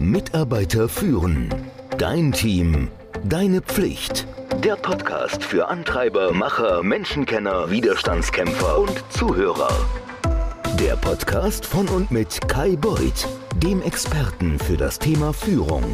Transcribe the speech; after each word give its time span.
Mitarbeiter 0.00 0.88
führen. 0.88 1.54
Dein 1.98 2.32
Team. 2.32 2.88
Deine 3.22 3.60
Pflicht. 3.60 4.26
Der 4.64 4.76
Podcast 4.76 5.44
für 5.44 5.68
Antreiber, 5.68 6.32
Macher, 6.32 6.82
Menschenkenner, 6.82 7.70
Widerstandskämpfer 7.70 8.78
und 8.78 9.04
Zuhörer. 9.10 9.68
Der 10.80 10.96
Podcast 10.96 11.66
von 11.66 11.86
und 11.88 12.10
mit 12.10 12.48
Kai 12.48 12.76
Beuth, 12.76 13.28
dem 13.62 13.82
Experten 13.82 14.58
für 14.58 14.78
das 14.78 14.98
Thema 14.98 15.34
Führung. 15.34 15.84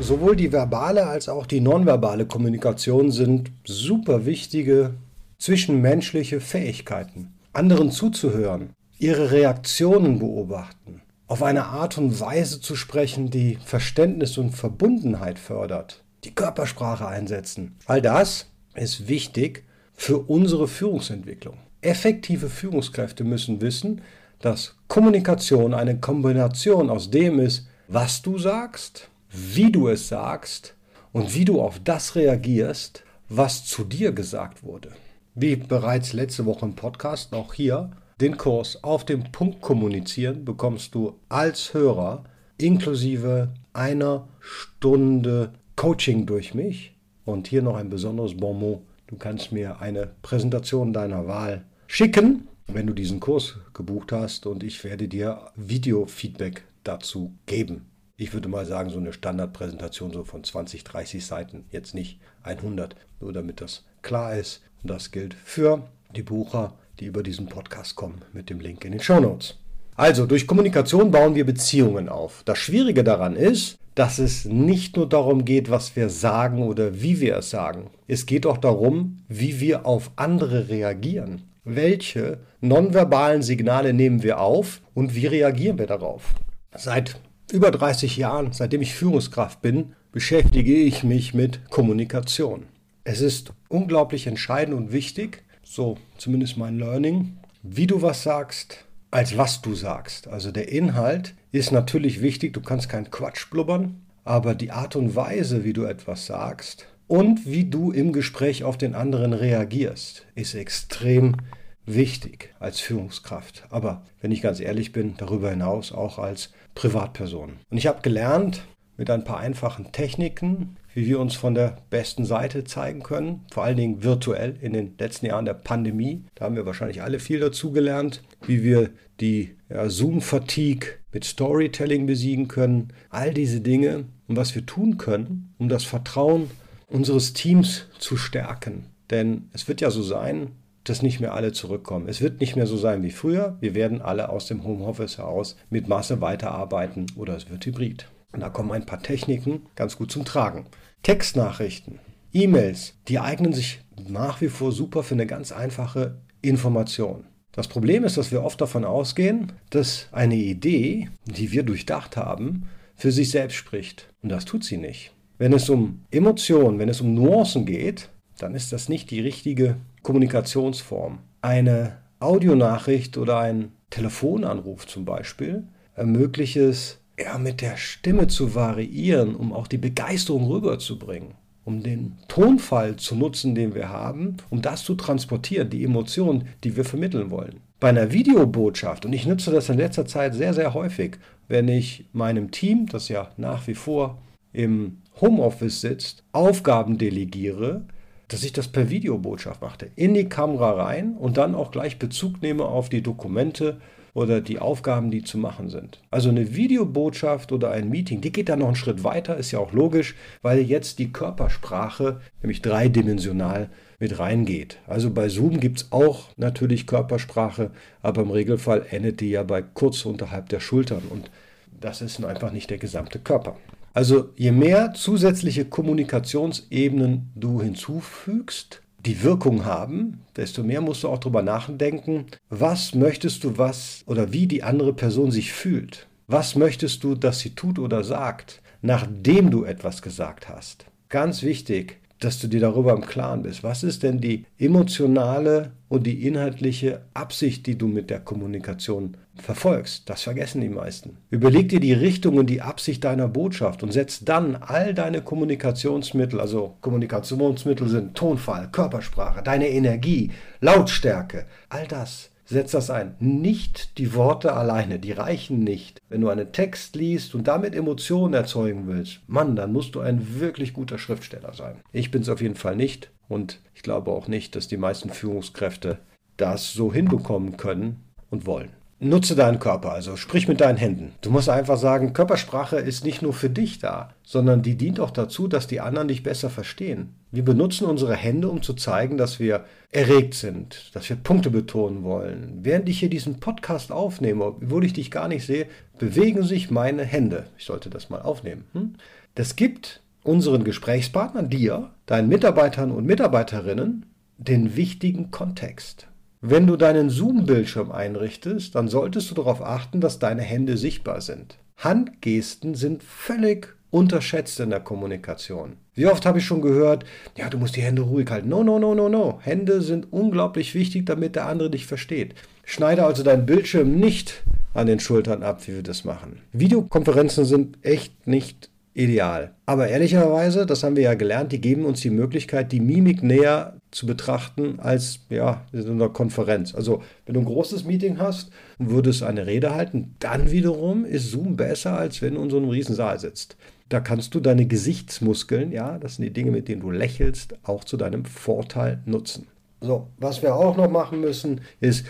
Sowohl 0.00 0.36
die 0.36 0.50
verbale 0.50 1.06
als 1.06 1.28
auch 1.28 1.44
die 1.44 1.60
nonverbale 1.60 2.24
Kommunikation 2.24 3.10
sind 3.10 3.52
super 3.66 4.24
wichtige 4.24 4.94
zwischenmenschliche 5.36 6.40
Fähigkeiten. 6.40 7.34
Anderen 7.52 7.90
zuzuhören, 7.90 8.70
ihre 8.98 9.32
Reaktionen 9.32 10.18
beobachten, 10.18 11.02
auf 11.26 11.42
eine 11.42 11.66
Art 11.66 11.98
und 11.98 12.20
Weise 12.20 12.60
zu 12.60 12.76
sprechen, 12.76 13.30
die 13.30 13.58
Verständnis 13.64 14.38
und 14.38 14.52
Verbundenheit 14.52 15.38
fördert, 15.38 16.04
die 16.24 16.34
Körpersprache 16.34 17.06
einsetzen. 17.06 17.76
All 17.86 18.00
das 18.00 18.46
ist 18.74 19.08
wichtig 19.08 19.64
für 19.94 20.18
unsere 20.18 20.68
Führungsentwicklung. 20.68 21.58
Effektive 21.80 22.48
Führungskräfte 22.48 23.24
müssen 23.24 23.60
wissen, 23.60 24.02
dass 24.40 24.76
Kommunikation 24.88 25.74
eine 25.74 25.98
Kombination 25.98 26.90
aus 26.90 27.10
dem 27.10 27.38
ist, 27.40 27.66
was 27.88 28.22
du 28.22 28.38
sagst, 28.38 29.08
wie 29.30 29.72
du 29.72 29.88
es 29.88 30.08
sagst 30.08 30.74
und 31.12 31.34
wie 31.34 31.44
du 31.44 31.60
auf 31.60 31.80
das 31.82 32.14
reagierst, 32.14 33.02
was 33.28 33.64
zu 33.64 33.84
dir 33.84 34.12
gesagt 34.12 34.62
wurde. 34.62 34.90
Wie 35.34 35.56
bereits 35.56 36.12
letzte 36.12 36.46
Woche 36.46 36.66
im 36.66 36.74
Podcast, 36.74 37.32
auch 37.32 37.54
hier 37.54 37.90
den 38.20 38.36
Kurs 38.36 38.82
auf 38.82 39.04
dem 39.04 39.30
Punkt 39.32 39.60
kommunizieren 39.60 40.44
bekommst 40.44 40.94
du 40.94 41.18
als 41.28 41.74
Hörer 41.74 42.24
inklusive 42.58 43.52
einer 43.72 44.28
Stunde 44.40 45.52
Coaching 45.76 46.26
durch 46.26 46.54
mich. 46.54 46.94
Und 47.24 47.48
hier 47.48 47.62
noch 47.62 47.76
ein 47.76 47.90
besonderes 47.90 48.36
Bonmot. 48.36 48.82
Du 49.08 49.16
kannst 49.16 49.52
mir 49.52 49.80
eine 49.80 50.10
Präsentation 50.22 50.92
deiner 50.92 51.26
Wahl 51.26 51.64
schicken, 51.86 52.48
wenn 52.66 52.86
du 52.86 52.92
diesen 52.92 53.20
Kurs 53.20 53.56
gebucht 53.74 54.12
hast 54.12 54.46
und 54.46 54.62
ich 54.62 54.82
werde 54.84 55.08
dir 55.08 55.50
Video-Feedback 55.56 56.64
dazu 56.84 57.32
geben 57.46 57.86
ich 58.16 58.32
würde 58.32 58.48
mal 58.48 58.64
sagen, 58.64 58.90
so 58.90 58.98
eine 58.98 59.12
Standardpräsentation 59.12 60.12
so 60.12 60.24
von 60.24 60.42
20, 60.42 60.84
30 60.84 61.24
Seiten, 61.24 61.66
jetzt 61.70 61.94
nicht 61.94 62.18
100, 62.42 62.96
nur 63.20 63.32
damit 63.32 63.60
das 63.60 63.84
klar 64.02 64.36
ist. 64.36 64.62
Und 64.82 64.90
das 64.90 65.10
gilt 65.10 65.34
für 65.34 65.88
die 66.14 66.22
Bucher, 66.22 66.74
die 67.00 67.06
über 67.06 67.22
diesen 67.22 67.46
Podcast 67.46 67.96
kommen, 67.96 68.22
mit 68.32 68.50
dem 68.50 68.60
Link 68.60 68.84
in 68.84 68.92
den 68.92 69.00
Show 69.00 69.20
Notes. 69.20 69.58
Also, 69.94 70.26
durch 70.26 70.46
Kommunikation 70.46 71.10
bauen 71.10 71.34
wir 71.34 71.46
Beziehungen 71.46 72.08
auf. 72.08 72.42
Das 72.44 72.58
Schwierige 72.58 73.02
daran 73.02 73.34
ist, 73.34 73.78
dass 73.94 74.18
es 74.18 74.44
nicht 74.44 74.96
nur 74.96 75.08
darum 75.08 75.46
geht, 75.46 75.70
was 75.70 75.96
wir 75.96 76.10
sagen 76.10 76.62
oder 76.62 77.00
wie 77.00 77.20
wir 77.20 77.36
es 77.38 77.48
sagen. 77.48 77.90
Es 78.06 78.26
geht 78.26 78.46
auch 78.46 78.58
darum, 78.58 79.22
wie 79.28 79.58
wir 79.58 79.86
auf 79.86 80.10
andere 80.16 80.68
reagieren. 80.68 81.44
Welche 81.64 82.40
nonverbalen 82.60 83.42
Signale 83.42 83.94
nehmen 83.94 84.22
wir 84.22 84.38
auf 84.38 84.82
und 84.92 85.14
wie 85.14 85.26
reagieren 85.26 85.78
wir 85.78 85.86
darauf? 85.86 86.34
Seit 86.74 87.18
über 87.50 87.70
30 87.70 88.18
Jahren, 88.18 88.52
seitdem 88.52 88.82
ich 88.82 88.94
Führungskraft 88.94 89.62
bin, 89.62 89.94
beschäftige 90.12 90.74
ich 90.74 91.02
mich 91.02 91.32
mit 91.32 91.70
Kommunikation. 91.70 92.66
Es 93.04 93.20
ist 93.22 93.52
unglaublich 93.68 94.26
entscheidend 94.26 94.76
und 94.76 94.92
wichtig, 94.92 95.42
so 95.66 95.98
zumindest 96.16 96.56
mein 96.56 96.78
Learning, 96.78 97.38
wie 97.62 97.86
du 97.86 98.00
was 98.00 98.22
sagst, 98.22 98.84
als 99.10 99.36
was 99.36 99.60
du 99.62 99.74
sagst. 99.74 100.28
Also 100.28 100.52
der 100.52 100.70
Inhalt 100.70 101.34
ist 101.52 101.72
natürlich 101.72 102.22
wichtig, 102.22 102.54
du 102.54 102.60
kannst 102.60 102.88
keinen 102.88 103.10
Quatsch 103.10 103.50
blubbern, 103.50 104.02
aber 104.24 104.54
die 104.54 104.70
Art 104.70 104.96
und 104.96 105.16
Weise, 105.16 105.64
wie 105.64 105.72
du 105.72 105.84
etwas 105.84 106.26
sagst 106.26 106.86
und 107.08 107.46
wie 107.46 107.64
du 107.64 107.90
im 107.90 108.12
Gespräch 108.12 108.64
auf 108.64 108.78
den 108.78 108.94
anderen 108.94 109.32
reagierst, 109.32 110.26
ist 110.34 110.54
extrem 110.54 111.36
wichtig 111.84 112.54
als 112.58 112.80
Führungskraft, 112.80 113.64
aber 113.70 114.02
wenn 114.20 114.32
ich 114.32 114.42
ganz 114.42 114.60
ehrlich 114.60 114.92
bin, 114.92 115.14
darüber 115.16 115.50
hinaus 115.50 115.92
auch 115.92 116.18
als 116.18 116.52
Privatperson. 116.74 117.58
Und 117.70 117.76
ich 117.76 117.86
habe 117.86 118.02
gelernt 118.02 118.64
mit 118.96 119.08
ein 119.10 119.24
paar 119.24 119.38
einfachen 119.38 119.92
Techniken, 119.92 120.76
wie 120.96 121.06
wir 121.06 121.20
uns 121.20 121.34
von 121.34 121.54
der 121.54 121.76
besten 121.90 122.24
Seite 122.24 122.64
zeigen 122.64 123.02
können, 123.02 123.44
vor 123.52 123.64
allen 123.64 123.76
Dingen 123.76 124.02
virtuell 124.02 124.56
in 124.62 124.72
den 124.72 124.94
letzten 124.98 125.26
Jahren 125.26 125.44
der 125.44 125.52
Pandemie. 125.52 126.24
Da 126.34 126.46
haben 126.46 126.56
wir 126.56 126.64
wahrscheinlich 126.64 127.02
alle 127.02 127.18
viel 127.18 127.38
dazu 127.38 127.70
gelernt, 127.70 128.22
wie 128.46 128.64
wir 128.64 128.88
die 129.20 129.56
ja, 129.68 129.90
Zoom-Fatigue 129.90 130.88
mit 131.12 131.24
Storytelling 131.24 132.06
besiegen 132.06 132.48
können. 132.48 132.94
All 133.10 133.34
diese 133.34 133.60
Dinge 133.60 134.06
und 134.26 134.36
was 134.36 134.54
wir 134.54 134.64
tun 134.64 134.96
können, 134.96 135.54
um 135.58 135.68
das 135.68 135.84
Vertrauen 135.84 136.50
unseres 136.86 137.34
Teams 137.34 137.88
zu 137.98 138.16
stärken. 138.16 138.86
Denn 139.10 139.50
es 139.52 139.68
wird 139.68 139.82
ja 139.82 139.90
so 139.90 140.02
sein, 140.02 140.52
dass 140.84 141.02
nicht 141.02 141.20
mehr 141.20 141.34
alle 141.34 141.52
zurückkommen. 141.52 142.08
Es 142.08 142.22
wird 142.22 142.40
nicht 142.40 142.56
mehr 142.56 142.66
so 142.66 142.78
sein 142.78 143.02
wie 143.02 143.10
früher. 143.10 143.58
Wir 143.60 143.74
werden 143.74 144.00
alle 144.00 144.30
aus 144.30 144.46
dem 144.46 144.64
Homeoffice 144.64 145.18
heraus 145.18 145.56
mit 145.68 145.88
Masse 145.88 146.22
weiterarbeiten 146.22 147.04
oder 147.16 147.36
es 147.36 147.50
wird 147.50 147.66
hybrid. 147.66 148.06
Und 148.32 148.40
da 148.40 148.48
kommen 148.48 148.72
ein 148.72 148.86
paar 148.86 149.02
Techniken 149.02 149.66
ganz 149.74 149.96
gut 149.96 150.10
zum 150.10 150.24
Tragen. 150.24 150.66
Textnachrichten, 151.02 152.00
E-Mails, 152.32 152.94
die 153.08 153.18
eignen 153.18 153.52
sich 153.52 153.80
nach 154.08 154.40
wie 154.40 154.48
vor 154.48 154.72
super 154.72 155.02
für 155.02 155.14
eine 155.14 155.26
ganz 155.26 155.52
einfache 155.52 156.20
Information. 156.42 157.24
Das 157.52 157.68
Problem 157.68 158.04
ist, 158.04 158.18
dass 158.18 158.32
wir 158.32 158.42
oft 158.42 158.60
davon 158.60 158.84
ausgehen, 158.84 159.52
dass 159.70 160.08
eine 160.12 160.34
Idee, 160.34 161.08
die 161.24 161.52
wir 161.52 161.62
durchdacht 161.62 162.16
haben, 162.16 162.68
für 162.94 163.10
sich 163.10 163.30
selbst 163.30 163.54
spricht. 163.54 164.08
Und 164.22 164.28
das 164.30 164.44
tut 164.44 164.64
sie 164.64 164.76
nicht. 164.76 165.12
Wenn 165.38 165.52
es 165.52 165.68
um 165.70 166.04
Emotionen, 166.10 166.78
wenn 166.78 166.88
es 166.88 167.00
um 167.00 167.14
Nuancen 167.14 167.64
geht, 167.64 168.10
dann 168.38 168.54
ist 168.54 168.72
das 168.72 168.88
nicht 168.88 169.10
die 169.10 169.20
richtige 169.20 169.76
Kommunikationsform. 170.02 171.20
Eine 171.40 171.98
Audionachricht 172.20 173.16
oder 173.16 173.38
ein 173.38 173.72
Telefonanruf 173.90 174.86
zum 174.86 175.04
Beispiel 175.04 175.68
ermöglicht 175.94 176.56
es, 176.56 176.98
ja, 177.18 177.38
mit 177.38 177.60
der 177.60 177.76
Stimme 177.76 178.26
zu 178.28 178.54
variieren, 178.54 179.34
um 179.34 179.52
auch 179.52 179.66
die 179.66 179.78
Begeisterung 179.78 180.46
rüberzubringen, 180.46 181.34
um 181.64 181.82
den 181.82 182.18
Tonfall 182.28 182.96
zu 182.96 183.14
nutzen, 183.16 183.54
den 183.54 183.74
wir 183.74 183.88
haben, 183.88 184.36
um 184.50 184.62
das 184.62 184.84
zu 184.84 184.94
transportieren, 184.94 185.70
die 185.70 185.84
Emotionen, 185.84 186.48
die 186.64 186.76
wir 186.76 186.84
vermitteln 186.84 187.30
wollen. 187.30 187.60
Bei 187.80 187.88
einer 187.88 188.12
Videobotschaft, 188.12 189.04
und 189.04 189.12
ich 189.12 189.26
nutze 189.26 189.50
das 189.50 189.68
in 189.68 189.76
letzter 189.76 190.06
Zeit 190.06 190.34
sehr, 190.34 190.54
sehr 190.54 190.74
häufig, 190.74 191.18
wenn 191.48 191.68
ich 191.68 192.06
meinem 192.12 192.50
Team, 192.50 192.86
das 192.86 193.08
ja 193.08 193.30
nach 193.36 193.66
wie 193.66 193.74
vor 193.74 194.18
im 194.52 194.98
Homeoffice 195.20 195.80
sitzt, 195.80 196.24
Aufgaben 196.32 196.98
delegiere, 196.98 197.82
dass 198.28 198.44
ich 198.44 198.52
das 198.52 198.68
per 198.68 198.90
Videobotschaft 198.90 199.60
machte. 199.60 199.90
In 199.94 200.14
die 200.14 200.28
Kamera 200.28 200.72
rein 200.72 201.16
und 201.16 201.36
dann 201.36 201.54
auch 201.54 201.70
gleich 201.70 201.98
Bezug 201.98 202.42
nehme 202.42 202.64
auf 202.64 202.88
die 202.88 203.02
Dokumente 203.02 203.80
oder 204.16 204.40
die 204.40 204.58
Aufgaben, 204.58 205.10
die 205.10 205.22
zu 205.22 205.36
machen 205.36 205.68
sind. 205.68 206.00
Also 206.10 206.30
eine 206.30 206.56
Videobotschaft 206.56 207.52
oder 207.52 207.70
ein 207.70 207.90
Meeting, 207.90 208.22
die 208.22 208.32
geht 208.32 208.48
dann 208.48 208.60
noch 208.60 208.68
einen 208.68 208.74
Schritt 208.74 209.04
weiter, 209.04 209.36
ist 209.36 209.50
ja 209.50 209.58
auch 209.58 209.74
logisch, 209.74 210.14
weil 210.40 210.60
jetzt 210.60 210.98
die 210.98 211.12
Körpersprache 211.12 212.22
nämlich 212.40 212.62
dreidimensional 212.62 213.68
mit 213.98 214.18
reingeht. 214.18 214.78
Also 214.86 215.10
bei 215.10 215.28
Zoom 215.28 215.60
gibt 215.60 215.80
es 215.80 215.92
auch 215.92 216.30
natürlich 216.38 216.86
Körpersprache, 216.86 217.72
aber 218.00 218.22
im 218.22 218.30
Regelfall 218.30 218.86
endet 218.90 219.20
die 219.20 219.28
ja 219.28 219.42
bei 219.42 219.60
kurz 219.60 220.06
unterhalb 220.06 220.48
der 220.48 220.60
Schultern 220.60 221.02
und 221.10 221.30
das 221.78 222.00
ist 222.00 222.24
einfach 222.24 222.52
nicht 222.52 222.70
der 222.70 222.78
gesamte 222.78 223.18
Körper. 223.18 223.58
Also 223.92 224.30
je 224.34 224.50
mehr 224.50 224.94
zusätzliche 224.94 225.66
Kommunikationsebenen 225.66 227.32
du 227.34 227.60
hinzufügst, 227.60 228.80
die 229.06 229.22
Wirkung 229.22 229.64
haben, 229.64 230.20
desto 230.36 230.62
mehr 230.62 230.80
musst 230.80 231.04
du 231.04 231.08
auch 231.08 231.18
darüber 231.18 231.42
nachdenken, 231.42 232.26
was 232.50 232.94
möchtest 232.94 233.44
du 233.44 233.56
was 233.56 234.02
oder 234.06 234.32
wie 234.32 234.46
die 234.46 234.62
andere 234.62 234.92
Person 234.92 235.30
sich 235.30 235.52
fühlt. 235.52 236.08
Was 236.26 236.56
möchtest 236.56 237.04
du, 237.04 237.14
dass 237.14 237.38
sie 237.38 237.50
tut 237.50 237.78
oder 237.78 238.02
sagt, 238.02 238.60
nachdem 238.82 239.50
du 239.50 239.64
etwas 239.64 240.02
gesagt 240.02 240.48
hast. 240.48 240.86
Ganz 241.08 241.42
wichtig, 241.42 242.00
dass 242.20 242.40
du 242.40 242.48
dir 242.48 242.60
darüber 242.60 242.92
im 242.92 243.04
Klaren 243.04 243.42
bist. 243.42 243.62
Was 243.62 243.82
ist 243.82 244.02
denn 244.02 244.20
die 244.20 244.44
emotionale 244.58 245.72
und 245.88 246.06
die 246.06 246.26
inhaltliche 246.26 247.02
Absicht, 247.14 247.66
die 247.66 247.76
du 247.76 247.86
mit 247.88 248.10
der 248.10 248.20
Kommunikation 248.20 249.16
verfolgst? 249.34 250.08
Das 250.08 250.22
vergessen 250.22 250.60
die 250.60 250.68
meisten. 250.68 251.18
Überleg 251.30 251.68
dir 251.68 251.80
die 251.80 251.92
Richtung 251.92 252.38
und 252.38 252.48
die 252.48 252.62
Absicht 252.62 253.04
deiner 253.04 253.28
Botschaft 253.28 253.82
und 253.82 253.92
setz 253.92 254.24
dann 254.24 254.56
all 254.56 254.94
deine 254.94 255.20
Kommunikationsmittel, 255.20 256.40
also 256.40 256.76
Kommunikationsmittel 256.80 257.88
sind 257.88 258.14
Tonfall, 258.14 258.70
Körpersprache, 258.72 259.42
deine 259.42 259.68
Energie, 259.68 260.30
Lautstärke, 260.60 261.44
all 261.68 261.86
das 261.86 262.30
setz 262.46 262.70
das 262.70 262.90
ein. 262.90 263.16
Nicht 263.18 263.98
die 263.98 264.14
Worte 264.14 264.54
alleine, 264.54 264.98
die 264.98 265.12
reichen 265.12 265.58
nicht. 265.60 266.00
Wenn 266.08 266.20
du 266.20 266.28
einen 266.28 266.52
Text 266.52 266.96
liest 266.96 267.34
und 267.34 267.46
damit 267.46 267.74
Emotionen 267.74 268.34
erzeugen 268.34 268.86
willst, 268.86 269.20
Mann, 269.26 269.56
dann 269.56 269.72
musst 269.72 269.94
du 269.94 270.00
ein 270.00 270.40
wirklich 270.40 270.72
guter 270.72 270.98
Schriftsteller 270.98 271.52
sein. 271.52 271.76
Ich 271.92 272.10
bin 272.10 272.22
es 272.22 272.28
auf 272.28 272.40
jeden 272.40 272.54
Fall 272.54 272.76
nicht 272.76 273.10
und 273.28 273.60
ich 273.74 273.82
glaube 273.82 274.12
auch 274.12 274.28
nicht, 274.28 274.56
dass 274.56 274.68
die 274.68 274.76
meisten 274.76 275.10
Führungskräfte 275.10 275.98
das 276.36 276.72
so 276.72 276.92
hinbekommen 276.92 277.56
können 277.56 278.04
und 278.30 278.46
wollen. 278.46 278.70
Nutze 278.98 279.36
deinen 279.36 279.58
Körper, 279.58 279.92
also 279.92 280.16
sprich 280.16 280.48
mit 280.48 280.62
deinen 280.62 280.78
Händen. 280.78 281.12
Du 281.20 281.30
musst 281.30 281.50
einfach 281.50 281.76
sagen, 281.76 282.14
Körpersprache 282.14 282.76
ist 282.76 283.04
nicht 283.04 283.20
nur 283.20 283.34
für 283.34 283.50
dich 283.50 283.78
da, 283.78 284.14
sondern 284.22 284.62
die 284.62 284.76
dient 284.76 285.00
auch 285.00 285.10
dazu, 285.10 285.48
dass 285.48 285.66
die 285.66 285.80
anderen 285.80 286.08
dich 286.08 286.22
besser 286.22 286.48
verstehen. 286.48 287.14
Wir 287.36 287.44
benutzen 287.44 287.84
unsere 287.84 288.16
Hände, 288.16 288.48
um 288.48 288.62
zu 288.62 288.72
zeigen, 288.72 289.18
dass 289.18 289.38
wir 289.38 289.66
erregt 289.92 290.32
sind, 290.32 290.90
dass 290.94 291.10
wir 291.10 291.16
Punkte 291.16 291.50
betonen 291.50 292.02
wollen. 292.02 292.60
Während 292.62 292.88
ich 292.88 293.00
hier 293.00 293.10
diesen 293.10 293.40
Podcast 293.40 293.92
aufnehme, 293.92 294.42
obwohl 294.42 294.86
ich 294.86 294.94
dich 294.94 295.10
gar 295.10 295.28
nicht 295.28 295.44
sehe, 295.44 295.66
bewegen 295.98 296.44
sich 296.44 296.70
meine 296.70 297.04
Hände. 297.04 297.44
Ich 297.58 297.66
sollte 297.66 297.90
das 297.90 298.08
mal 298.08 298.22
aufnehmen. 298.22 298.64
Hm? 298.72 298.94
Das 299.34 299.54
gibt 299.54 300.00
unseren 300.22 300.64
Gesprächspartnern, 300.64 301.50
dir, 301.50 301.90
deinen 302.06 302.30
Mitarbeitern 302.30 302.90
und 302.90 303.04
Mitarbeiterinnen, 303.04 304.06
den 304.38 304.74
wichtigen 304.74 305.30
Kontext. 305.30 306.08
Wenn 306.40 306.66
du 306.66 306.78
deinen 306.78 307.10
Zoom-Bildschirm 307.10 307.92
einrichtest, 307.92 308.74
dann 308.74 308.88
solltest 308.88 309.30
du 309.30 309.34
darauf 309.34 309.60
achten, 309.60 310.00
dass 310.00 310.18
deine 310.18 310.40
Hände 310.40 310.78
sichtbar 310.78 311.20
sind. 311.20 311.58
Handgesten 311.76 312.74
sind 312.74 313.02
völlig 313.02 313.76
unterschätzt 313.90 314.58
in 314.58 314.70
der 314.70 314.80
Kommunikation. 314.80 315.76
Wie 315.96 316.06
oft 316.06 316.26
habe 316.26 316.38
ich 316.38 316.44
schon 316.44 316.60
gehört, 316.60 317.04
ja, 317.36 317.48
du 317.48 317.56
musst 317.56 317.74
die 317.74 317.80
Hände 317.80 318.02
ruhig 318.02 318.30
halten. 318.30 318.50
No, 318.50 318.62
no, 318.62 318.78
no, 318.78 318.94
no, 318.94 319.08
no. 319.08 319.40
Hände 319.42 319.80
sind 319.80 320.12
unglaublich 320.12 320.74
wichtig, 320.74 321.06
damit 321.06 321.36
der 321.36 321.46
andere 321.46 321.70
dich 321.70 321.86
versteht. 321.86 322.34
Schneide 322.64 323.04
also 323.04 323.22
deinen 323.22 323.46
Bildschirm 323.46 323.98
nicht 323.98 324.42
an 324.74 324.86
den 324.86 325.00
Schultern 325.00 325.42
ab, 325.42 325.66
wie 325.66 325.74
wir 325.74 325.82
das 325.82 326.04
machen. 326.04 326.40
Videokonferenzen 326.52 327.46
sind 327.46 327.78
echt 327.82 328.26
nicht 328.26 328.68
ideal. 328.92 329.54
Aber 329.64 329.88
ehrlicherweise, 329.88 330.66
das 330.66 330.82
haben 330.82 330.96
wir 330.96 331.02
ja 331.02 331.14
gelernt, 331.14 331.52
die 331.52 331.60
geben 331.60 331.86
uns 331.86 332.00
die 332.00 332.10
Möglichkeit, 332.10 332.72
die 332.72 332.80
Mimik 332.80 333.22
näher 333.22 333.76
zu 333.90 334.06
betrachten 334.06 334.78
als 334.80 335.20
ja, 335.30 335.64
in 335.72 335.88
einer 335.88 336.08
Konferenz. 336.10 336.74
Also 336.74 337.02
wenn 337.24 337.34
du 337.34 337.40
ein 337.40 337.46
großes 337.46 337.84
Meeting 337.84 338.18
hast 338.18 338.50
und 338.78 338.90
würdest 338.90 339.22
eine 339.22 339.46
Rede 339.46 339.74
halten, 339.74 340.14
dann 340.18 340.50
wiederum 340.50 341.06
ist 341.06 341.30
Zoom 341.30 341.56
besser, 341.56 341.96
als 341.96 342.20
wenn 342.20 342.34
du 342.34 342.42
in 342.42 342.50
so 342.50 342.58
einem 342.58 342.68
riesen 342.68 342.94
Saal 342.94 343.18
sitzt. 343.18 343.56
Da 343.88 344.00
kannst 344.00 344.34
du 344.34 344.40
deine 344.40 344.66
Gesichtsmuskeln, 344.66 345.70
ja, 345.70 345.98
das 345.98 346.16
sind 346.16 346.24
die 346.24 346.32
Dinge, 346.32 346.50
mit 346.50 346.68
denen 346.68 346.82
du 346.82 346.90
lächelst, 346.90 347.54
auch 347.62 347.84
zu 347.84 347.96
deinem 347.96 348.24
Vorteil 348.24 349.00
nutzen. 349.06 349.46
So, 349.80 350.08
was 350.18 350.42
wir 350.42 350.56
auch 350.56 350.76
noch 350.76 350.90
machen 350.90 351.20
müssen, 351.20 351.60
ist 351.80 352.04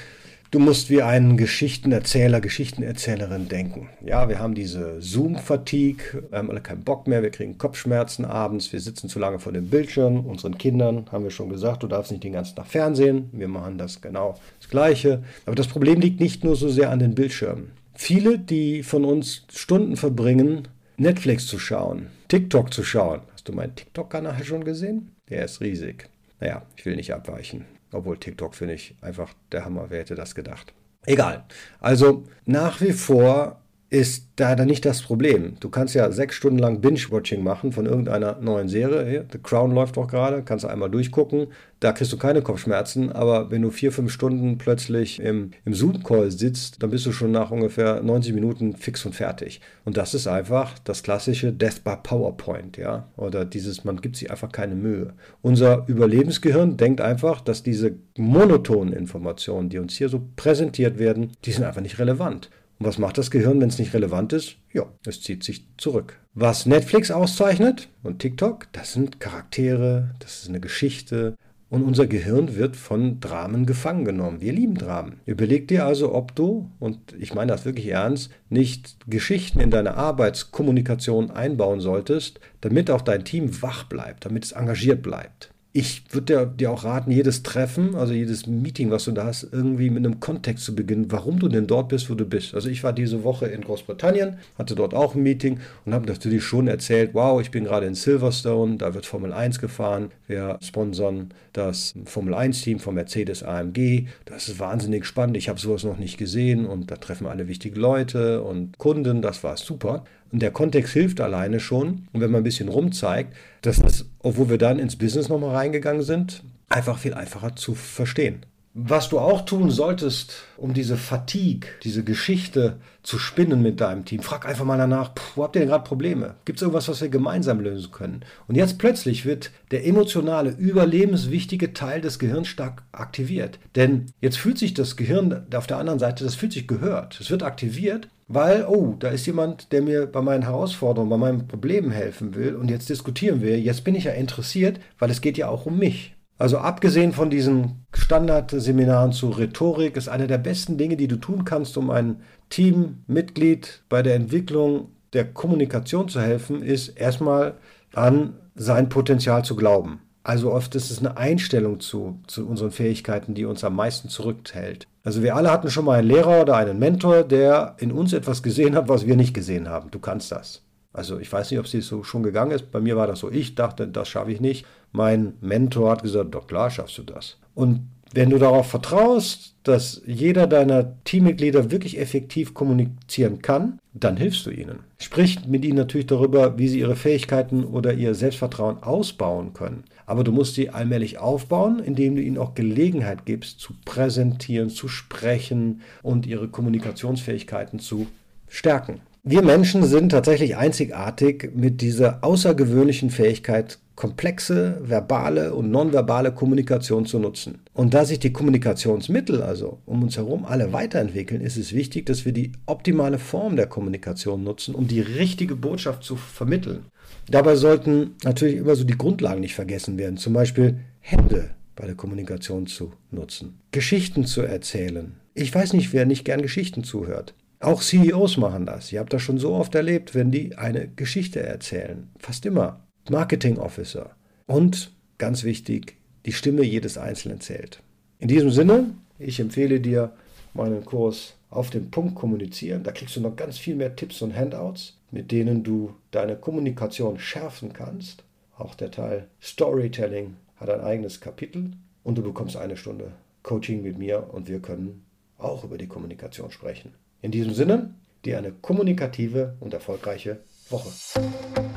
Du 0.53 0.61
musst 0.61 0.91
wie 0.91 1.03
ein 1.03 1.37
Geschichtenerzähler, 1.37 2.41
Geschichtenerzählerin 2.41 3.49
denken. 3.49 3.89
Ja, 4.05 4.29
wir 4.29 4.39
haben 4.39 4.55
diese 4.55 5.03
Zoom-Fatigue, 5.03 6.23
wir 6.31 6.39
haben 6.39 6.51
alle 6.51 6.61
keinen 6.61 6.85
Bock 6.85 7.09
mehr, 7.09 7.23
wir 7.23 7.31
kriegen 7.31 7.59
Kopfschmerzen 7.59 8.25
abends, 8.25 8.73
wir 8.73 8.81
sitzen 8.81 9.09
zu 9.09 9.19
lange 9.19 9.41
vor 9.41 9.53
dem 9.53 9.67
Bildschirm. 9.69 10.25
Unseren 10.25 10.57
Kindern 10.57 11.07
haben 11.11 11.25
wir 11.25 11.33
schon 11.33 11.49
gesagt, 11.49 11.83
du 11.83 11.89
darfst 11.89 12.13
nicht 12.13 12.23
den 12.23 12.33
ganzen 12.33 12.55
Tag 12.55 12.69
Fernsehen. 12.69 13.29
Wir 13.33 13.49
machen 13.49 13.77
das 13.77 14.01
genau 14.01 14.37
das 14.61 14.71
Gleiche. 14.71 15.25
Aber 15.47 15.57
das 15.57 15.67
Problem 15.67 16.01
liegt 16.01 16.21
nicht 16.21 16.45
nur 16.45 16.55
so 16.55 16.69
sehr 16.69 16.91
an 16.91 17.01
den 17.01 17.17
Bildschirmen. 17.17 17.73
Viele, 17.95 18.39
die 18.39 18.85
von 18.85 19.05
uns 19.05 19.47
Stunden 19.53 19.97
verbringen, 19.97 20.69
Netflix 20.99 21.47
zu 21.47 21.59
schauen, 21.59 22.07
TikTok 22.29 22.73
zu 22.73 22.83
schauen. 22.83 23.21
Hast 23.35 23.47
du 23.49 23.53
meinen 23.53 23.75
TikTok-Kanal 23.75 24.43
schon 24.45 24.65
gesehen? 24.65 25.15
Der 25.29 25.45
ist 25.45 25.61
riesig. 25.61 26.09
Naja, 26.41 26.63
ich 26.75 26.87
will 26.87 26.97
nicht 26.97 27.13
abweichen. 27.13 27.67
Obwohl 27.93 28.17
TikTok 28.19 28.55
finde 28.55 28.75
ich 28.75 28.95
einfach 29.03 29.35
der 29.53 29.67
Hammer. 29.67 29.87
Wer 29.91 30.01
hätte 30.01 30.15
das 30.15 30.35
gedacht? 30.35 30.73
Egal. 31.05 31.45
Also 31.81 32.25
nach 32.47 32.81
wie 32.81 32.93
vor 32.93 33.61
ist 33.89 34.31
da 34.35 34.57
dann 34.57 34.67
nicht 34.67 34.85
das 34.85 35.01
Problem. 35.01 35.57
Du 35.61 35.69
kannst 35.69 35.95
ja 35.95 36.11
sechs 36.11 36.35
Stunden 36.35 36.59
lang 36.59 36.81
Binge-Watching 36.81 37.43
machen 37.43 37.71
von 37.71 37.87
irgendeiner 37.87 38.39
neuen 38.41 38.69
Serie. 38.69 39.25
The 39.31 39.39
Crown 39.39 39.71
läuft 39.71 39.97
doch 39.97 40.09
gerade, 40.09 40.43
kannst 40.43 40.65
du 40.65 40.69
einmal 40.69 40.91
durchgucken. 40.91 41.49
Da 41.79 41.93
kriegst 41.93 42.13
du 42.13 42.17
keine 42.17 42.43
Kopfschmerzen, 42.43 43.13
aber 43.13 43.51
wenn 43.51 43.63
du 43.63 43.71
vier, 43.71 43.93
fünf 43.93 44.11
Stunden 44.11 44.59
plötzlich 44.59 45.21
im, 45.21 45.53
im 45.65 45.75
Zoom-Call 45.75 46.33
sitzt, 46.33 46.83
dann 46.83 46.91
bist 46.91 47.07
du 47.07 47.13
schon 47.13 47.31
nach 47.31 47.51
ungefähr 47.53 48.03
90 48.03 48.35
Minuten 48.35 48.77
fix 48.77 49.07
und 49.07 49.15
fertig. 49.15 49.61
Und 49.85 49.97
das 49.97 50.15
ist 50.15 50.27
einfach 50.27 50.79
das 50.81 51.03
klassische 51.03 51.53
Death 51.53 51.85
by 51.85 51.95
PowerPoint, 52.03 52.79
ja. 52.79 53.09
Oder 53.17 53.45
dieses, 53.45 53.85
man 53.85 54.01
gibt 54.01 54.17
sich 54.17 54.31
einfach 54.31 54.51
keine 54.51 54.75
Mühe. 54.75 55.13
Unser 55.43 55.85
Überlebensgehirn 55.87 56.77
denkt 56.77 57.01
einfach, 57.01 57.41
dass 57.41 57.63
diese 57.63 57.95
monotonen 58.19 58.93
Informationen, 58.93 59.69
die 59.69 59.79
uns 59.79 59.95
hier 59.95 60.09
so 60.09 60.23
präsentiert 60.35 60.99
werden, 60.99 61.33
die 61.45 61.53
sind 61.53 61.65
einfach 61.65 61.83
nicht 61.83 61.99
relevant. 61.99 62.51
Und 62.79 62.87
was 62.87 62.99
macht 62.99 63.19
das 63.19 63.31
Gehirn, 63.31 63.61
wenn 63.61 63.69
es 63.69 63.79
nicht 63.79 63.95
relevant 63.95 64.33
ist? 64.33 64.57
Ja, 64.73 64.87
es 65.07 65.23
zieht 65.23 65.45
sich 65.45 65.67
zurück. 65.79 66.19
Was 66.35 66.67
Netflix 66.67 67.11
auszeichnet 67.11 67.89
und 68.03 68.19
TikTok, 68.19 68.67
das 68.73 68.93
sind 68.93 69.19
Charaktere, 69.21 70.15
das 70.19 70.43
ist 70.43 70.49
eine 70.49 70.61
Geschichte. 70.61 71.37
Und 71.69 71.83
unser 71.83 72.07
Gehirn 72.07 72.55
wird 72.55 72.77
von 72.77 73.19
Dramen 73.19 73.67
gefangen 73.67 74.05
genommen. 74.05 74.41
Wir 74.41 74.53
lieben 74.53 74.77
Dramen. 74.77 75.21
Überleg 75.25 75.67
dir 75.67 75.85
also, 75.85 76.15
ob 76.15 76.37
du, 76.37 76.71
und 76.79 76.99
ich 77.19 77.35
meine 77.35 77.51
das 77.51 77.65
wirklich 77.65 77.89
ernst, 77.89 78.31
nicht 78.51 78.99
Geschichten 79.09 79.59
in 79.59 79.71
deine 79.71 79.97
Arbeitskommunikation 79.97 81.31
einbauen 81.33 81.81
solltest, 81.81 82.39
damit 82.61 82.91
auch 82.91 83.03
dein 83.03 83.25
Team 83.25 83.63
wach 83.63 83.85
bleibt, 83.85 84.27
damit 84.27 84.45
es 84.45 84.53
engagiert 84.53 85.03
bleibt 85.03 85.51
ich 85.77 86.05
würde 86.11 86.51
dir, 86.57 86.71
auch 86.71 86.85
raten, 86.85 87.11
jedes 87.11 87.43
Treffen, 87.43 87.95
also 87.97 88.15
jedes 88.15 88.47
Meeting, 88.47 88.91
was 88.91 89.05
du 89.05 89.13
da 89.13 89.27
hast, 89.27 89.47
irgendwie 89.53 89.91
mit 89.91 90.07
einem 90.07 90.21
Kontext 90.21 90.65
zu 90.65 90.75
beginnen, 90.75 91.07
warum 91.11 91.39
du 91.39 91.49
denn 91.49 91.67
dort 91.67 91.91
bist, 91.91 92.09
wo 92.09 92.15
du 92.15 92.25
bist. 92.25 92.55
Also 92.55 92.71
ich 92.71 92.83
war 92.83 92.95
diese 92.95 93.25
Woche 93.25 93.47
in 93.47 93.61
Großbritannien, 93.61 94.39
hatte 94.57 94.75
dort 94.75 94.95
auch 94.95 95.15
ein 95.15 95.23
Meeting 95.23 95.61
und 95.85 95.93
habe 95.93 96.07
natürlich 96.07 96.45
schon 96.45 96.67
erzählt, 96.67 97.11
wow, 97.13 97.43
ich 97.43 97.51
bin 97.51 97.65
gerade 97.65 97.85
in 97.85 97.95
Silverstone, 97.95 98.79
da 98.79 98.95
wird 98.95 99.05
Formel 99.05 99.35
1 99.35 99.59
gefahren, 99.59 100.13
wir 100.27 100.59
sponsern 100.63 101.35
das 101.53 101.93
Formel 102.07 102.33
1-Team 102.33 102.79
von 102.79 102.95
Mercedes 102.95 103.43
AMG, 103.43 104.07
das 104.25 104.49
ist 104.49 104.59
wahnsinnig 104.59 105.05
spannend, 105.05 105.37
ich 105.37 105.51
habe 105.51 105.61
sowas 105.61 105.85
noch 105.85 105.99
nicht 105.99 106.17
gesehen 106.17 106.65
und 106.65 106.91
da 106.91 106.97
treffen 106.97 107.27
alle 107.27 107.49
wichtige 107.49 107.79
Leute 107.79 108.43
und 108.43 108.79
Kunden, 108.79 109.21
das 109.21 109.45
war 109.45 109.59
super. 109.59 110.05
Und 110.33 110.43
der 110.43 110.51
Kontext 110.51 110.93
hilft 110.93 111.21
alleine 111.21 111.61
schon. 111.61 112.09
Und 112.13 112.21
wenn 112.21 112.31
man 112.31 112.41
ein 112.41 112.45
bisschen 112.45 112.69
rumzeigt, 112.69 113.35
dass 113.63 113.81
das, 113.81 114.07
obwohl 114.21 114.51
wir 114.51 114.59
dann 114.59 114.79
ins 114.79 114.97
Business 114.97 115.29
nochmal 115.29 115.55
reingegangen 115.55 116.03
sind, 116.03 116.43
einfach 116.69 116.99
viel 116.99 117.15
einfacher 117.15 117.57
zu 117.57 117.75
verstehen. 117.75 118.45
Was 118.79 119.09
du 119.09 119.19
auch 119.19 119.47
tun 119.47 119.71
solltest, 119.71 120.45
um 120.59 120.75
diese 120.75 120.99
Fatigue, 120.99 121.67
diese 121.83 122.05
Geschichte 122.05 122.77
zu 123.03 123.19
spinnen 123.19 123.63
mit 123.63 123.81
deinem 123.81 124.05
Team, 124.05 124.21
frag 124.21 124.47
einfach 124.47 124.67
mal 124.67 124.77
danach, 124.77 125.13
wo 125.35 125.45
habt 125.45 125.57
ihr 125.57 125.61
denn 125.61 125.71
gerade 125.71 125.85
Probleme? 125.85 126.35
Gibt 126.45 126.59
es 126.59 126.63
irgendwas, 126.63 126.87
was 126.87 127.01
wir 127.01 127.09
gemeinsam 127.09 127.61
lösen 127.61 127.91
können? 127.91 128.23
Und 128.49 128.55
jetzt 128.55 128.79
plötzlich 128.79 129.25
wird 129.25 129.51
der 129.71 129.87
emotionale, 129.87 130.51
überlebenswichtige 130.51 131.73
Teil 131.73 132.03
des 132.03 132.19
Gehirns 132.19 132.49
stark 132.49 132.83
aktiviert. 132.93 133.59
Denn 133.77 134.13
jetzt 134.21 134.37
fühlt 134.37 134.59
sich 134.59 134.75
das 134.75 134.97
Gehirn 134.97 135.47
auf 135.55 135.67
der 135.67 135.79
anderen 135.79 135.99
Seite, 135.99 136.25
das 136.25 136.35
fühlt 136.35 136.53
sich 136.53 136.69
gehört. 136.69 137.19
Es 137.19 137.31
wird 137.31 137.45
aktiviert 137.45 138.09
weil, 138.29 138.67
oh, 138.67 138.95
da 138.99 139.09
ist 139.09 139.27
jemand, 139.27 139.73
der 139.73 139.83
mir 139.83 140.07
bei 140.07 140.21
meinen 140.21 140.43
Herausforderungen, 140.43 141.11
bei 141.11 141.17
meinen 141.17 141.47
Problemen 141.47 141.91
helfen 141.91 142.35
will 142.35 142.57
und 142.57 142.71
jetzt 142.71 142.89
diskutieren 142.89 143.41
wir. 143.41 143.59
Jetzt 143.61 143.85
bin 143.85 143.95
ich 143.95 144.05
ja 144.05 144.13
interessiert, 144.13 144.81
weil 144.99 145.11
es 145.11 145.21
geht 145.21 145.39
ja 145.39 145.49
auch 145.49 145.67
um 145.67 145.79
mich. 145.79 146.17
Also 146.39 146.59
abgesehen 146.59 147.13
von 147.13 147.31
diesen 147.31 147.87
Standardseminaren 147.95 149.13
zu 149.13 149.31
Rhetorik 149.31 149.97
ist 149.97 150.09
eine 150.09 150.27
der 150.27 150.39
besten 150.39 150.77
Dinge, 150.77 150.97
die 150.97 151.09
du 151.09 151.17
tun 151.17 151.45
kannst, 151.45 151.79
um 151.79 151.91
ein 151.91 152.21
Teammitglied 152.51 153.85
bei 153.89 154.03
der 154.03 154.17
Entwicklung 154.17 154.91
der 155.13 155.25
Kommunikation 155.33 156.09
zu 156.09 156.21
helfen, 156.21 156.63
ist 156.63 156.89
erstmal 156.89 157.55
an 157.95 158.35
sein 158.55 158.89
Potenzial 158.89 159.45
zu 159.45 159.57
glauben. 159.57 160.01
Also 160.27 160.51
oft 160.51 160.75
ist 160.75 160.91
es 160.91 160.99
eine 160.99 161.17
Einstellung 161.17 161.79
zu, 161.79 162.19
zu 162.27 162.49
unseren 162.49 162.73
Fähigkeiten, 162.73 163.35
die 163.35 163.45
uns 163.45 163.63
am 163.63 163.77
meisten 163.77 164.09
zurückhält. 164.09 164.89
Also 165.05 165.23
wir 165.23 165.37
alle 165.37 165.53
hatten 165.53 165.71
schon 165.71 165.85
mal 165.85 166.01
einen 166.01 166.09
Lehrer 166.09 166.43
oder 166.43 166.57
einen 166.57 166.81
Mentor, 166.81 167.23
der 167.23 167.77
in 167.79 167.93
uns 167.93 168.13
etwas 168.13 168.43
gesehen 168.43 168.75
hat, 168.75 168.89
was 168.89 169.07
wir 169.07 169.15
nicht 169.15 169.35
gesehen 169.35 169.69
haben. 169.69 169.93
Du 169.93 170.01
kannst 170.01 170.33
das. 170.33 170.63
Also 170.93 171.21
ich 171.21 171.33
weiß 171.33 171.49
nicht, 171.53 171.61
ob 171.61 171.67
es 171.67 171.87
so 171.87 172.03
schon 172.03 172.25
gegangen 172.25 172.51
ist. 172.51 172.73
Bei 172.73 172.81
mir 172.81 172.97
war 172.97 173.07
das 173.07 173.21
so. 173.21 173.31
Ich 173.31 173.55
dachte, 173.55 173.87
das 173.87 174.09
schaffe 174.09 174.33
ich 174.33 174.41
nicht. 174.41 174.67
Mein 174.91 175.35
Mentor 175.41 175.93
hat 175.93 176.03
gesagt, 176.03 176.35
doch 176.35 176.49
klar 176.49 176.71
schaffst 176.71 176.99
du 176.99 177.05
das. 177.05 177.39
Und 177.55 177.89
wenn 178.13 178.31
du 178.31 178.39
darauf 178.39 178.69
vertraust, 178.69 179.55
dass 179.63 180.01
jeder 180.07 180.47
deiner 180.47 181.03
Teammitglieder 181.05 181.71
wirklich 181.71 181.99
effektiv 181.99 182.55
kommunizieren 182.55 183.43
kann, 183.43 183.79
dann 183.95 184.17
hilfst 184.17 184.47
du 184.47 184.51
ihnen. 184.51 184.81
Sprich 184.99 185.47
mit 185.47 185.65
ihnen 185.65 185.77
natürlich 185.77 186.07
darüber, 186.07 186.57
wie 186.59 186.69
sie 186.69 186.79
ihre 186.81 186.97
Fähigkeiten 186.97 187.65
oder 187.65 187.93
ihr 187.93 188.15
Selbstvertrauen 188.15 188.83
ausbauen 188.83 189.55
können. 189.55 189.85
Aber 190.07 190.23
du 190.23 190.31
musst 190.31 190.55
sie 190.55 190.71
allmählich 190.71 191.19
aufbauen, 191.19 191.81
indem 191.81 192.15
du 192.15 192.23
ihnen 192.23 192.39
auch 192.39 192.55
Gelegenheit 192.55 193.27
gibst, 193.27 193.59
zu 193.59 193.75
präsentieren, 193.85 194.71
zu 194.71 194.87
sprechen 194.87 195.81
und 196.03 196.27
ihre 196.27 196.49
Kommunikationsfähigkeiten 196.49 197.81
zu 197.81 198.07
stärken. 198.49 199.01
Wir 199.29 199.43
Menschen 199.43 199.83
sind 199.83 200.11
tatsächlich 200.11 200.57
einzigartig 200.57 201.51
mit 201.53 201.81
dieser 201.81 202.23
außergewöhnlichen 202.23 203.11
Fähigkeit, 203.11 203.81
komplexe 203.97 204.81
verbale 204.85 205.53
und 205.53 205.69
nonverbale 205.73 206.31
Kommunikation 206.31 207.07
zu 207.07 207.19
nutzen. 207.19 207.59
Und 207.75 207.93
da 207.93 208.05
sich 208.05 208.21
die 208.21 208.33
Kommunikationsmittel 208.33 209.43
also 209.43 209.81
um 209.85 210.05
uns 210.05 210.17
herum 210.17 210.45
alle 210.45 210.73
weiterentwickeln, 210.73 211.41
ist 211.41 211.57
es 211.57 211.73
wichtig, 211.73 212.07
dass 212.07 212.25
wir 212.25 212.31
die 212.31 212.53
optimale 212.67 213.19
Form 213.19 213.57
der 213.57 213.67
Kommunikation 213.67 214.45
nutzen, 214.45 214.77
um 214.77 214.87
die 214.87 215.01
richtige 215.01 215.57
Botschaft 215.57 216.05
zu 216.05 216.15
vermitteln. 216.15 216.85
Dabei 217.29 217.57
sollten 217.57 218.15
natürlich 218.23 218.59
immer 218.59 218.77
so 218.77 218.85
die 218.85 218.97
Grundlagen 218.97 219.41
nicht 219.41 219.57
vergessen 219.57 219.99
werden, 219.99 220.19
zum 220.19 220.35
Beispiel 220.35 220.79
Hände. 221.01 221.51
bei 221.75 221.85
der 221.85 221.97
Kommunikation 221.97 222.69
zu 222.69 222.93
nutzen. 223.11 223.59
Geschichten 223.73 224.25
zu 224.25 224.43
erzählen. 224.43 225.17
Ich 225.35 225.55
weiß 225.55 225.73
nicht, 225.73 225.93
wer 225.93 226.07
nicht 226.07 226.25
gern 226.25 226.41
Geschichten 226.41 226.85
zuhört. 226.85 227.35
Auch 227.61 227.83
CEOs 227.83 228.37
machen 228.37 228.67
das. 228.67 228.93
Ihr 228.93 229.01
habt 229.01 229.13
das 229.13 229.23
schon 229.23 229.39
so 229.39 229.55
oft 229.55 229.75
erlebt, 229.75 230.15
wenn 230.15 230.31
die 230.31 230.57
eine 230.57 230.89
Geschichte 230.89 231.43
erzählen. 231.43 232.09
Fast 232.19 232.45
immer. 232.45 232.81
Marketing 233.09 233.59
Officer. 233.59 234.11
Und 234.47 234.93
ganz 235.19 235.45
wichtig, 235.45 235.97
die 236.27 236.33
Stimme 236.33 236.63
jedes 236.63 236.99
Einzelnen 236.99 237.41
zählt. 237.41 237.81
In 238.19 238.29
diesem 238.29 238.51
Sinne, 238.51 238.91
ich 239.19 239.41
empfehle 239.41 239.81
dir 239.81 240.13
meinen 240.55 240.85
Kurs 240.85 241.35
auf 241.51 241.71
den 241.71 241.91
Punkt 241.91 242.15
kommunizieren. 242.15 242.83
Da 242.83 242.93
kriegst 242.93 243.17
du 243.17 243.21
noch 243.21 243.37
ganz 243.37 243.59
viel 243.59 243.77
mehr 243.77 243.97
Tipps 243.97 244.21
und 244.23 244.37
Handouts, 244.37 244.99
mit 245.11 245.33
denen 245.33 245.63
du 245.63 245.95
deine 246.11 246.37
Kommunikation 246.37 247.19
schärfen 247.19 247.73
kannst. 247.73 248.25
Auch 248.59 248.75
der 248.75 248.91
Teil 248.91 249.29
Storytelling 249.41 250.35
hat 250.57 250.71
ein 250.71 250.81
eigenes 250.81 251.21
Kapitel 251.21 251.73
und 252.05 252.19
du 252.19 252.23
bekommst 252.23 252.57
eine 252.57 252.77
Stunde 252.77 253.13
Coaching 253.43 253.83
mit 253.83 253.99
mir 253.99 254.29
und 254.33 254.49
wir 254.49 254.61
können 254.61 255.05
auch 255.39 255.63
über 255.65 255.79
die 255.79 255.87
Kommunikation 255.87 256.51
sprechen. 256.51 256.93
In 257.23 257.31
diesem 257.31 257.55
Sinne, 257.55 257.95
dir 258.25 258.39
eine 258.39 258.53
kommunikative 258.53 259.55
und 259.61 259.73
erfolgreiche 259.73 260.41
Woche. 260.71 260.91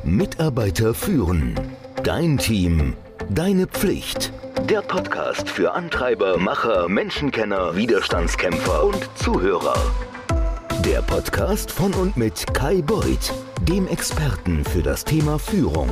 Mitarbeiter 0.03 0.93
führen. 0.93 1.55
Dein 2.03 2.38
Team. 2.38 2.96
Deine 3.29 3.67
Pflicht. 3.67 4.34
Der 4.69 4.81
Podcast 4.81 5.50
für 5.50 5.74
Antreiber, 5.74 6.38
Macher, 6.38 6.89
Menschenkenner, 6.89 7.75
Widerstandskämpfer 7.75 8.84
und 8.84 9.10
Zuhörer. 9.15 9.75
Der 10.86 11.01
Podcast 11.01 11.72
von 11.72 11.93
und 11.93 12.17
mit 12.17 12.53
Kai 12.53 12.81
Beuth, 12.81 13.34
dem 13.63 13.88
Experten 13.88 14.63
für 14.63 14.81
das 14.81 15.05
Thema 15.05 15.38
Führung. 15.38 15.89